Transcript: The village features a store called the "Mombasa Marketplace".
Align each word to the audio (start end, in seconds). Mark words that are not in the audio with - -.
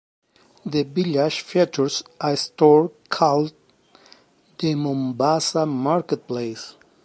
The 0.65 0.81
village 0.81 1.41
features 1.41 2.01
a 2.19 2.35
store 2.35 2.89
called 3.09 3.53
the 4.57 4.73
"Mombasa 4.73 5.67
Marketplace". 5.67 6.73